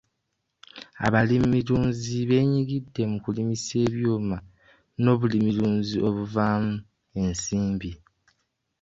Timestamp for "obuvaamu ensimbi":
6.07-7.91